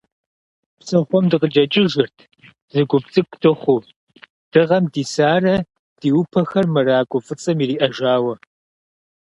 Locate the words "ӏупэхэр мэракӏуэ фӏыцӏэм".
6.13-7.57